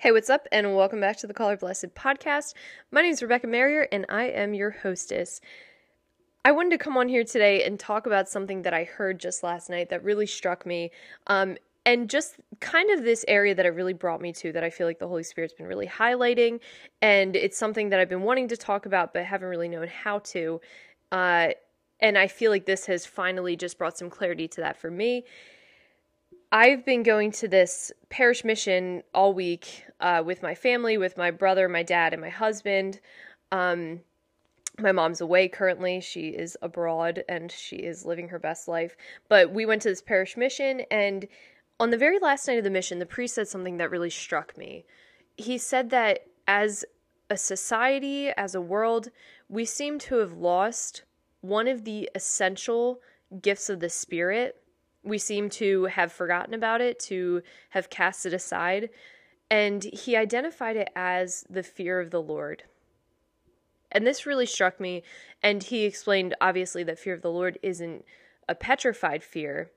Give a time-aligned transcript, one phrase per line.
[0.00, 2.54] Hey, what's up, and welcome back to the Call Her Blessed podcast.
[2.90, 5.42] My name is Rebekah Marrier, and I am your hostess.
[6.42, 9.42] I wanted to come on here today and talk about something that I heard just
[9.42, 10.90] last night that really struck me.
[11.26, 14.70] Um, and just kind of this area that it really brought me to that I
[14.70, 16.60] feel like the Holy Spirit's been really highlighting.
[17.02, 20.20] And it's something that I've been wanting to talk about, but haven't really known how
[20.20, 20.62] to.
[21.12, 21.48] Uh,
[22.00, 25.24] and I feel like this has finally just brought some clarity to that for me.
[26.52, 31.30] I've been going to this parish mission all week uh, with my family, with my
[31.30, 32.98] brother, my dad, and my husband.
[33.52, 34.00] Um,
[34.78, 36.00] my mom's away currently.
[36.00, 38.96] She is abroad and she is living her best life.
[39.28, 41.28] But we went to this parish mission, and
[41.78, 44.58] on the very last night of the mission, the priest said something that really struck
[44.58, 44.84] me.
[45.36, 46.84] He said that as
[47.28, 49.10] a society, as a world,
[49.48, 51.04] we seem to have lost
[51.42, 53.00] one of the essential
[53.40, 54.59] gifts of the Spirit
[55.02, 58.90] we seem to have forgotten about it, to have cast it aside.
[59.50, 62.64] And he identified it as the fear of the Lord.
[63.90, 65.02] And this really struck me.
[65.42, 68.04] And he explained, obviously, that fear of the Lord isn't
[68.48, 69.70] a petrified fear,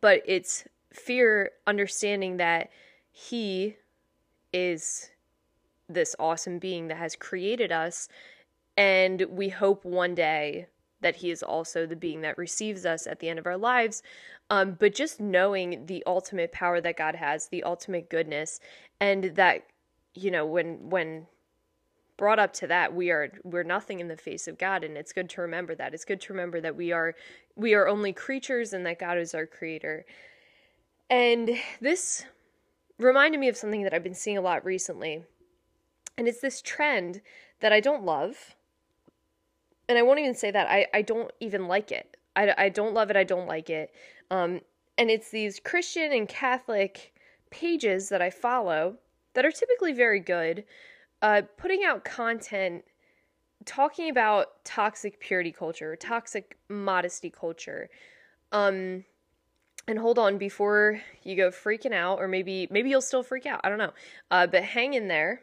[0.00, 2.70] but it's fear understanding that
[3.10, 3.76] he
[4.52, 5.10] is
[5.88, 8.08] this awesome being that has created us.
[8.76, 10.66] And we hope one day
[11.02, 14.02] that he is also the being that receives us at the end of our lives.
[14.50, 18.60] Um, but just knowing the ultimate power that God has, the ultimate goodness,
[19.00, 19.66] and that,
[20.14, 21.26] you know, when when
[22.16, 25.12] brought up to that, we are we're nothing in the face of God, and it's
[25.12, 25.94] good to remember that.
[25.94, 27.14] It's good to remember that we are
[27.56, 30.04] we are only creatures and that God is our creator.
[31.10, 32.24] And this
[32.98, 35.24] reminded me of something that I've been seeing a lot recently.
[36.16, 37.20] And it's this trend
[37.60, 38.54] that I don't love
[39.92, 40.70] and I won't even say that.
[40.70, 42.16] I, I don't even like it.
[42.34, 43.16] I, I don't love it.
[43.16, 43.92] I don't like it.
[44.30, 44.62] Um,
[44.96, 47.12] and it's these Christian and Catholic
[47.50, 48.96] pages that I follow
[49.34, 50.64] that are typically very good,
[51.20, 52.84] uh, putting out content
[53.66, 57.90] talking about toxic purity culture, toxic modesty culture.
[58.50, 59.04] Um,
[59.86, 63.60] and hold on before you go freaking out, or maybe maybe you'll still freak out.
[63.62, 63.92] I don't know.
[64.30, 65.42] Uh, but hang in there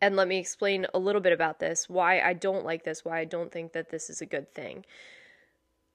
[0.00, 3.20] and let me explain a little bit about this, why I don't like this, why
[3.20, 4.84] I don't think that this is a good thing.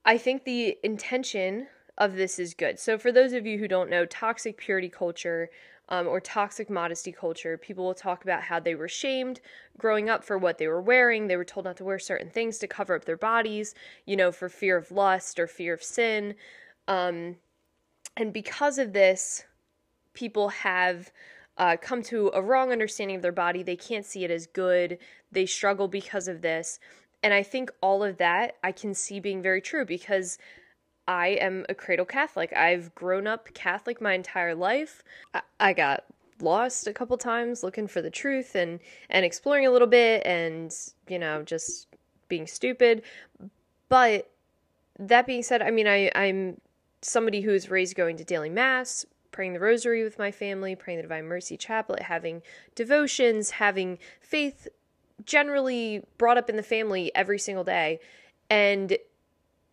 [0.05, 1.67] I think the intention
[1.97, 2.79] of this is good.
[2.79, 5.49] So, for those of you who don't know, toxic purity culture
[5.89, 9.41] um, or toxic modesty culture, people will talk about how they were shamed
[9.77, 11.27] growing up for what they were wearing.
[11.27, 13.73] They were told not to wear certain things to cover up their bodies,
[14.05, 16.35] you know, for fear of lust or fear of sin.
[16.87, 17.37] Um,
[18.17, 19.43] and because of this,
[20.13, 21.11] people have
[21.57, 23.63] uh, come to a wrong understanding of their body.
[23.63, 24.97] They can't see it as good.
[25.31, 26.79] They struggle because of this.
[27.23, 30.37] And I think all of that I can see being very true because
[31.07, 32.51] I am a cradle Catholic.
[32.53, 35.03] I've grown up Catholic my entire life.
[35.33, 36.05] I, I got
[36.41, 38.79] lost a couple times looking for the truth and
[39.09, 40.75] and exploring a little bit and
[41.07, 41.87] you know just
[42.27, 43.01] being stupid
[43.87, 44.29] but
[44.99, 46.59] that being said i mean i i'm
[47.01, 49.05] somebody who's raised going to daily mass
[49.35, 52.41] praying the rosary with my family, praying the Divine Mercy Chaplet, having
[52.73, 54.69] devotions, having faith
[55.25, 57.99] generally brought up in the family every single day.
[58.49, 58.97] And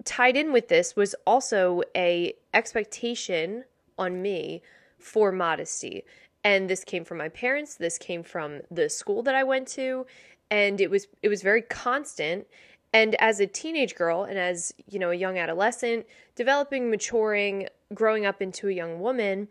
[0.03, 3.63] tied in with this was also a expectation
[3.97, 4.63] on me
[4.99, 6.03] for modesty.
[6.43, 10.07] And this came from my parents, this came from the school that I went to,
[10.51, 12.49] and it was it was very constant
[12.93, 18.27] and as a teenage girl and as, you know, a young adolescent, developing, maturing, growing
[18.27, 19.49] up into a young woman,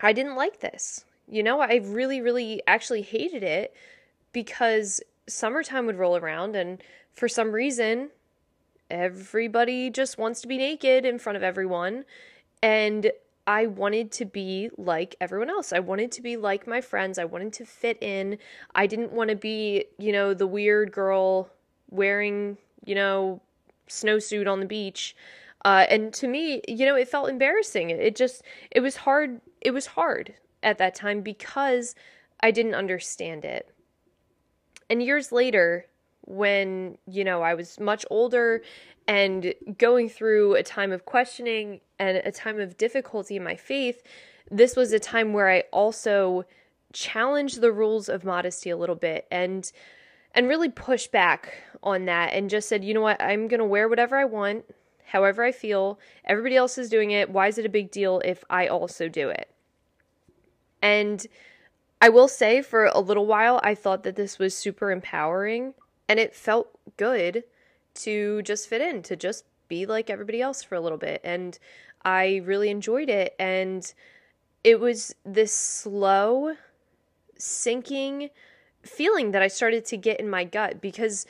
[0.00, 1.04] I didn't like this.
[1.28, 3.74] You know, I really, really actually hated it
[4.32, 6.82] because summertime would roll around and
[7.12, 8.10] for some reason,
[8.90, 12.04] everybody just wants to be naked in front of everyone.
[12.62, 13.10] And
[13.46, 15.72] I wanted to be like everyone else.
[15.72, 17.18] I wanted to be like my friends.
[17.18, 18.38] I wanted to fit in.
[18.74, 21.48] I didn't want to be, you know, the weird girl
[21.90, 23.40] wearing, you know,
[23.88, 25.14] snowsuit on the beach.
[25.66, 27.90] Uh, and to me, you know, it felt embarrassing.
[27.90, 29.40] It just, it was hard.
[29.60, 30.32] It was hard
[30.62, 31.96] at that time because
[32.38, 33.68] I didn't understand it.
[34.88, 35.86] And years later,
[36.20, 38.62] when, you know, I was much older
[39.08, 44.04] and going through a time of questioning and a time of difficulty in my faith,
[44.48, 46.44] this was a time where I also
[46.92, 49.72] challenged the rules of modesty a little bit and
[50.32, 53.64] and really pushed back on that and just said, you know what, I'm going to
[53.64, 54.64] wear whatever I want,
[55.06, 55.98] however I feel.
[56.24, 57.30] Everybody else is doing it.
[57.30, 59.50] Why is it a big deal if I also do it?
[60.82, 61.26] And
[62.00, 65.74] I will say, for a little while, I thought that this was super empowering
[66.08, 67.44] and it felt good
[67.94, 71.20] to just fit in, to just be like everybody else for a little bit.
[71.24, 71.58] And
[72.04, 73.34] I really enjoyed it.
[73.38, 73.92] And
[74.62, 76.54] it was this slow
[77.38, 78.30] sinking
[78.82, 81.26] feeling that I started to get in my gut because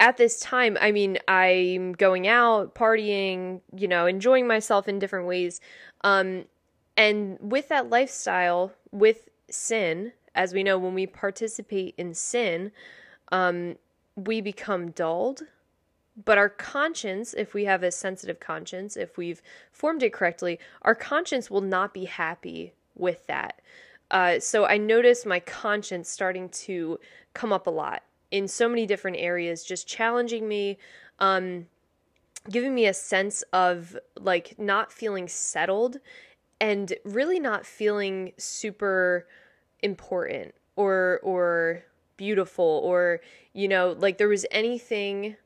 [0.00, 5.26] at this time, I mean, I'm going out, partying, you know, enjoying myself in different
[5.26, 5.60] ways.
[6.02, 6.44] Um,
[6.96, 12.72] and with that lifestyle, with sin, as we know, when we participate in sin,
[13.30, 13.76] um,
[14.16, 15.42] we become dulled.
[16.24, 19.42] But our conscience, if we have a sensitive conscience, if we've
[19.72, 23.60] formed it correctly, our conscience will not be happy with that.
[24.10, 27.00] Uh, so I noticed my conscience starting to
[27.32, 28.02] come up a lot
[28.34, 30.76] in so many different areas, just challenging me,
[31.20, 31.66] um,
[32.50, 35.98] giving me a sense of like not feeling settled
[36.60, 39.24] and really not feeling super
[39.82, 41.84] important or or
[42.16, 43.20] beautiful or
[43.52, 45.36] you know like there was anything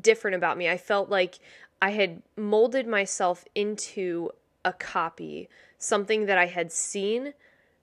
[0.00, 0.68] different about me.
[0.68, 1.38] I felt like
[1.80, 4.30] I had molded myself into
[4.64, 5.48] a copy,
[5.78, 7.34] something that I had seen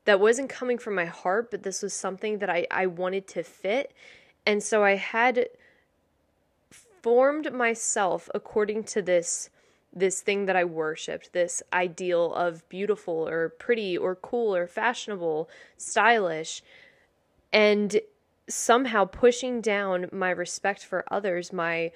[0.03, 3.43] that wasn't coming from my heart, but this was something that I, I wanted to
[3.43, 3.93] fit.
[4.45, 5.49] And so I had
[7.01, 9.49] formed myself according to this
[9.97, 15.49] this thing that I worshiped, this ideal of beautiful or pretty or cool or fashionable,
[15.77, 16.61] stylish,
[17.53, 18.01] and
[18.49, 21.91] somehow pushing down my respect for others, my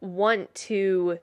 [0.00, 1.18] want to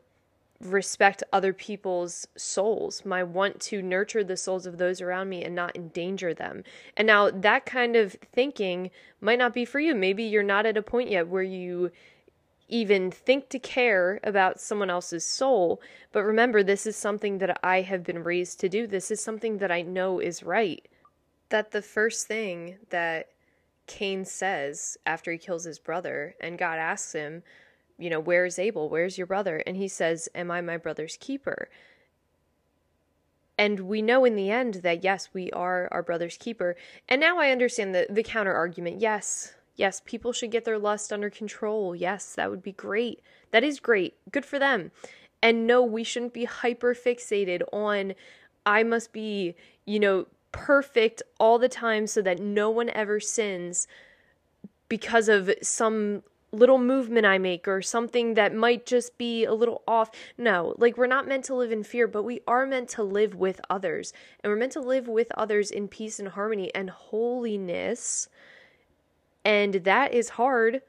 [0.62, 5.54] respect other people's souls, my want to nurture the souls of those around me and
[5.54, 6.64] not endanger them.
[6.96, 9.94] And now that kind of thinking might not be for you.
[9.94, 11.92] Maybe you're not at a point yet where you
[12.68, 15.82] even think to care about someone else's soul.
[16.12, 18.88] But remember, this is something that I have been raised to do.
[18.88, 20.88] This is something that I know is right.
[21.50, 23.30] That the first thing that
[23.88, 27.44] Cain says after he kills his brother, and God asks him,
[27.98, 28.90] you know, where's Abel?
[28.90, 29.64] Where's your brother?
[29.66, 31.70] And he says, Am I my brother's keeper?
[33.58, 36.76] And we know in the end that yes, we are our brother's keeper.
[37.08, 39.00] And now I understand the, the counter argument.
[39.00, 41.96] Yes, yes, people should get their lust under control.
[41.96, 43.22] Yes, that would be great.
[43.52, 44.16] That is great.
[44.30, 44.92] Good for them.
[45.42, 48.14] And no, we shouldn't be hyper fixated on,
[48.66, 49.56] I must be,
[49.86, 53.88] you know, perfect all the time so that no one ever sins
[54.90, 56.24] because of some
[56.56, 60.10] little movement I make or something that might just be a little off.
[60.38, 63.36] No, like we're not meant to live in fear, but we are meant to live
[63.36, 64.14] with others.
[64.44, 68.30] And we're meant to live with others in peace and harmony and holiness.
[69.44, 70.82] And that is hard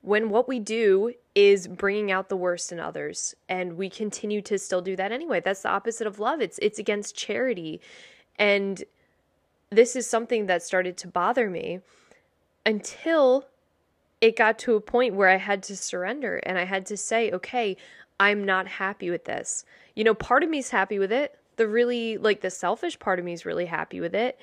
[0.00, 4.58] when what we do is bringing out the worst in others and we continue to
[4.58, 5.40] still do that anyway.
[5.40, 6.40] That's the opposite of love.
[6.40, 7.80] It's it's against charity.
[8.36, 8.82] And
[9.70, 11.80] this is something that started to bother me
[12.66, 13.46] until
[14.22, 17.32] it got to a point where I had to surrender and I had to say,
[17.32, 17.76] okay,
[18.20, 19.64] I'm not happy with this.
[19.96, 21.36] You know, part of me is happy with it.
[21.56, 24.38] The really, like, the selfish part of me is really happy with it.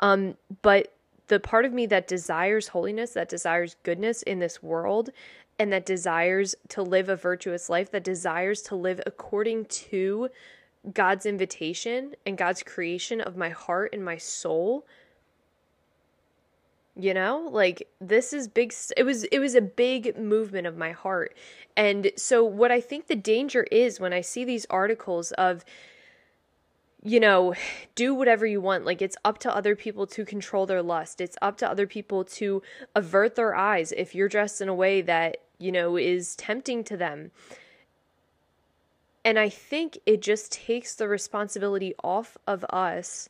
[0.00, 0.92] Um, but
[1.28, 5.10] the part of me that desires holiness, that desires goodness in this world,
[5.60, 10.28] and that desires to live a virtuous life, that desires to live according to
[10.92, 14.86] God's invitation and God's creation of my heart and my soul,
[17.02, 17.48] you know?
[17.50, 21.36] Like this is big it was it was a big movement of my heart.
[21.76, 25.64] And so what i think the danger is when i see these articles of
[27.02, 27.54] you know
[27.94, 31.20] do whatever you want like it's up to other people to control their lust.
[31.20, 32.62] It's up to other people to
[32.94, 36.96] avert their eyes if you're dressed in a way that you know is tempting to
[36.96, 37.30] them.
[39.24, 43.28] And i think it just takes the responsibility off of us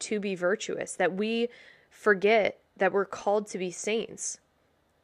[0.00, 1.48] to be virtuous that we
[1.90, 4.38] forget that we're called to be saints.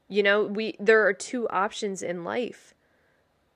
[0.09, 2.75] You know, we there are two options in life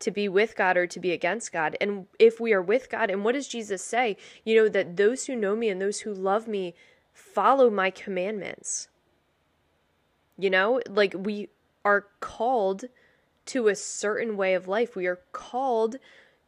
[0.00, 1.76] to be with God or to be against God.
[1.80, 4.16] And if we are with God, and what does Jesus say?
[4.44, 6.74] You know, that those who know me and those who love me
[7.12, 8.88] follow my commandments.
[10.38, 11.48] You know, like we
[11.84, 12.84] are called
[13.46, 14.94] to a certain way of life.
[14.94, 15.96] We are called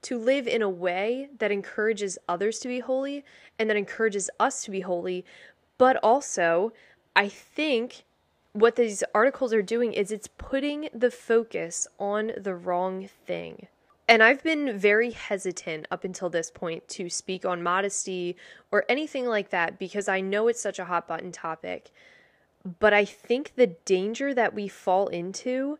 [0.02, 3.24] to live in a way that encourages others to be holy
[3.58, 5.24] and that encourages us to be holy,
[5.76, 6.72] but also
[7.20, 8.04] I think
[8.54, 13.66] what these articles are doing is it's putting the focus on the wrong thing.
[14.08, 18.36] And I've been very hesitant up until this point to speak on modesty
[18.72, 21.90] or anything like that because I know it's such a hot button topic.
[22.78, 25.78] But I think the danger that we fall into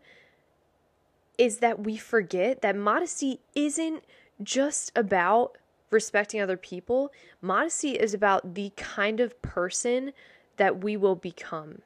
[1.38, 4.04] is that we forget that modesty isn't
[4.42, 5.56] just about
[5.90, 7.10] respecting other people.
[7.40, 10.12] Modesty is about the kind of person
[10.60, 11.80] that we will become.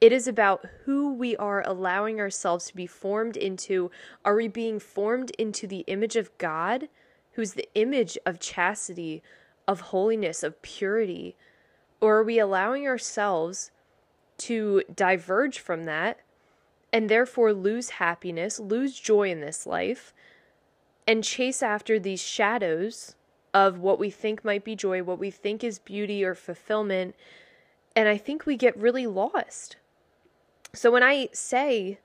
[0.00, 3.88] It is about who we are allowing ourselves to be formed into.
[4.24, 6.88] Are we being formed into the image of God,
[7.34, 9.22] who's the image of chastity,
[9.68, 11.36] of holiness, of purity?
[12.00, 13.70] Or are we allowing ourselves
[14.38, 16.18] to diverge from that
[16.92, 20.12] and therefore lose happiness, lose joy in this life,
[21.06, 23.14] and chase after these shadows
[23.54, 27.14] of what we think might be joy, what we think is beauty or fulfillment?
[27.96, 29.76] And I think we get really lost.
[30.72, 31.98] So when I say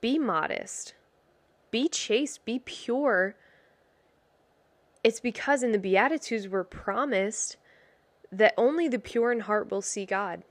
[0.00, 0.94] be modest,
[1.70, 3.34] be chaste, be pure,
[5.02, 7.56] it's because in the Beatitudes we're promised
[8.30, 10.42] that only the pure in heart will see God.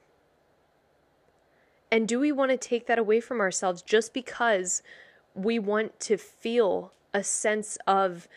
[1.92, 4.82] And do we want to take that away from ourselves just because
[5.34, 8.28] we want to feel a sense of,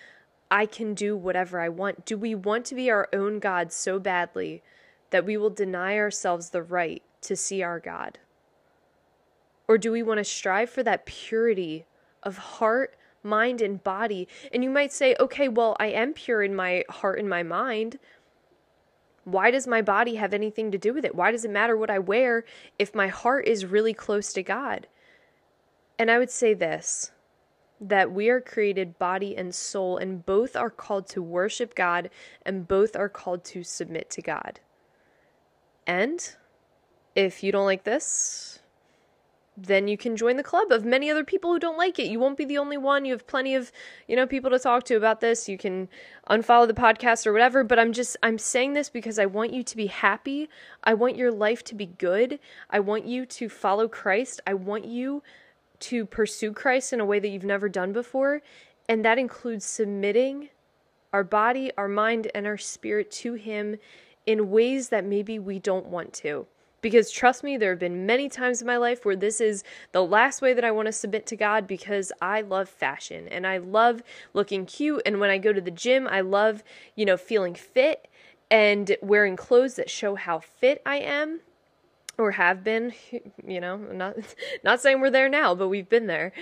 [0.51, 2.05] I can do whatever I want?
[2.05, 4.63] Do we want to be our own God so badly
[5.11, 8.19] that we will deny ourselves the right to see our God?
[9.67, 11.85] Or do we want to strive for that purity
[12.23, 14.27] of heart, mind, and body?
[14.53, 17.99] And you might say, okay, well, I am pure in my heart and my mind.
[19.25, 21.15] Why does my body have anything to do with it?
[21.15, 22.45] Why does it matter what I wear
[22.79, 24.87] if my heart is really close to God?
[25.99, 27.13] And I would say this
[27.81, 32.11] that we are created body and soul, and both are called to worship God,
[32.43, 34.59] and both are called to submit to God.
[35.89, 36.37] And
[37.17, 38.61] if you don't like this,
[39.57, 42.07] then you can join the club of many other people who don't like it.
[42.07, 43.05] You won't be the only one.
[43.05, 43.73] You have plenty of,
[44.07, 45.49] you know, people to talk to about this.
[45.49, 45.89] You can
[46.31, 49.65] unfollow the podcast or whatever, but I'm just I'm saying this because I want you
[49.65, 50.49] to be happy.
[50.85, 52.39] I want your life to be good.
[52.71, 54.41] I want you to follow Christ.
[54.47, 55.23] I want you
[55.81, 58.43] to pursue Christ in a way that you've never done before,
[58.89, 60.51] and that includes submitting
[61.13, 63.79] our body, our mind, and our spirit to him
[64.29, 66.47] in ways that maybe we don't want to.
[66.83, 70.05] Because trust me, there have been many times in my life where this is the
[70.05, 73.57] last way that I want to submit to God because I love fashion and I
[73.57, 74.03] love
[74.35, 75.01] looking cute.
[75.07, 76.63] And when I go to the gym, I love,
[76.95, 78.07] you know, feeling fit
[78.51, 81.41] and wearing clothes that show how fit I am
[82.19, 82.93] or have been,
[83.47, 84.17] you know, not
[84.63, 86.33] not saying we're there now, but we've been there.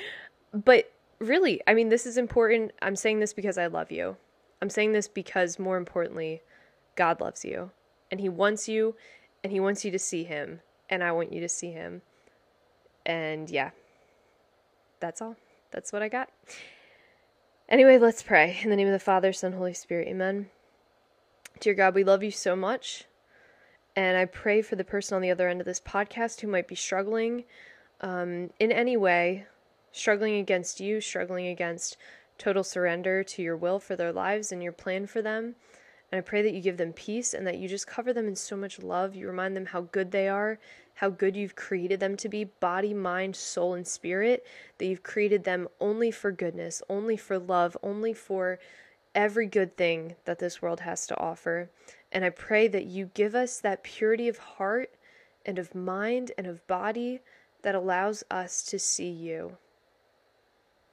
[0.52, 2.72] But really, I mean, this is important.
[2.82, 4.16] I'm saying this because I love you.
[4.60, 6.42] I'm saying this because more importantly,
[6.96, 7.70] God loves you
[8.10, 8.96] and he wants you
[9.44, 10.60] and he wants you to see him
[10.90, 12.02] and I want you to see him.
[13.04, 13.70] And yeah.
[15.00, 15.36] That's all.
[15.70, 16.30] That's what I got.
[17.68, 18.58] Anyway, let's pray.
[18.62, 20.08] In the name of the Father, Son, Holy Spirit.
[20.08, 20.48] Amen.
[21.60, 23.04] Dear God, we love you so much.
[23.94, 26.68] And I pray for the person on the other end of this podcast who might
[26.68, 27.44] be struggling
[28.00, 29.46] um, in any way,
[29.90, 31.96] struggling against you, struggling against
[32.38, 35.56] total surrender to your will for their lives and your plan for them.
[36.10, 38.36] And I pray that you give them peace and that you just cover them in
[38.36, 39.14] so much love.
[39.14, 40.58] You remind them how good they are,
[40.94, 44.46] how good you've created them to be body, mind, soul, and spirit.
[44.78, 48.58] That you've created them only for goodness, only for love, only for
[49.14, 51.70] every good thing that this world has to offer.
[52.12, 54.94] And I pray that you give us that purity of heart
[55.44, 57.20] and of mind and of body
[57.62, 59.56] that allows us to see you.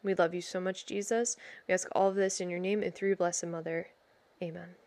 [0.02, 1.38] We love you so much, Jesus.
[1.68, 3.88] We ask all of this in your name and through your blessed mother.
[4.42, 4.83] Amen.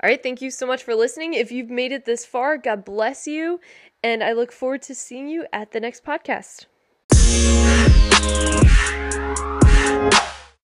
[0.00, 1.34] All right, thank you so much for listening.
[1.34, 3.60] If you've made it this far, God bless you,
[4.02, 6.66] and I look forward to seeing you at the next podcast.